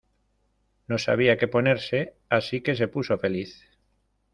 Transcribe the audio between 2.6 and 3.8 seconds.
que se puso feliz.